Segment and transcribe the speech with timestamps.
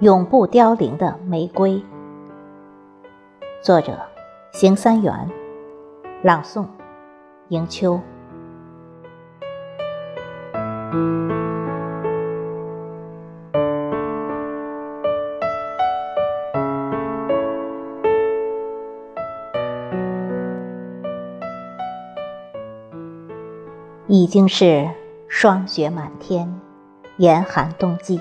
[0.00, 1.82] 永不凋零的玫瑰。
[3.62, 3.98] 作者：
[4.52, 5.30] 邢三元，
[6.22, 6.66] 朗诵：
[7.48, 7.98] 迎秋。
[24.08, 24.86] 已经是
[25.26, 26.60] 霜雪满天，
[27.16, 28.20] 严寒冬季。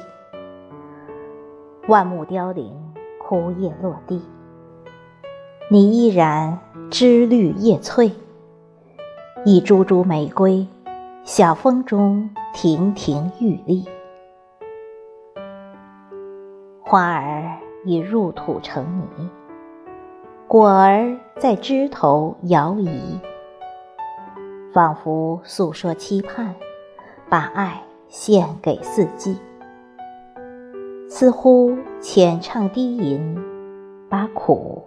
[1.88, 2.74] 万木凋零，
[3.20, 4.20] 枯叶落地，
[5.70, 6.58] 你依然
[6.90, 8.12] 枝绿叶翠，
[9.46, 10.66] 一株株玫瑰，
[11.24, 13.86] 小风中亭亭玉立。
[16.82, 18.84] 花儿已入土成
[19.20, 19.30] 泥，
[20.48, 23.20] 果儿在枝头摇移，
[24.74, 26.56] 仿佛诉说期盼，
[27.30, 29.38] 把爱献给四季。
[31.18, 33.42] 似乎浅唱低吟，
[34.10, 34.84] 把苦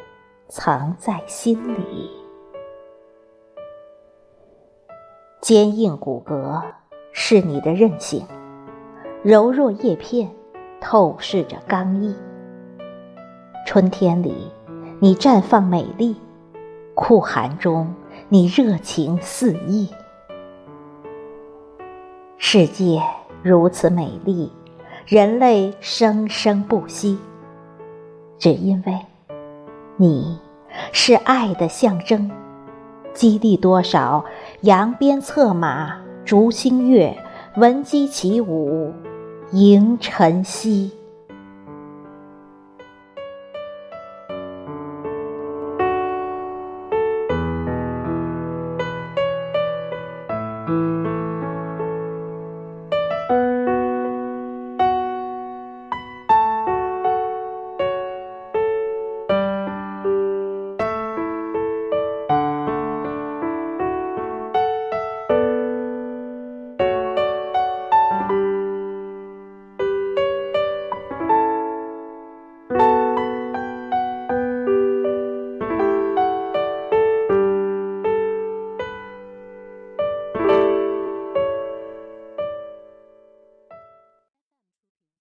[0.46, 2.10] 藏在心里。
[5.40, 6.62] 坚硬骨骼
[7.12, 8.26] 是你的韧性，
[9.22, 10.30] 柔弱叶片
[10.82, 12.14] 透视着刚毅。
[13.64, 14.52] 春天里，
[15.00, 16.14] 你绽放美丽；
[16.94, 17.94] 酷寒中，
[18.28, 19.88] 你热情四溢。
[22.36, 23.00] 世界
[23.42, 24.52] 如此美丽。
[25.08, 27.16] 人类生生不息。
[28.38, 28.94] 只因为
[29.96, 30.38] 你
[30.92, 32.30] 是爱的象征
[33.14, 34.22] 激励多少
[34.60, 37.16] 扬鞭策马逐星月
[37.56, 38.92] 闻鸡起舞
[39.52, 40.92] 迎晨曦。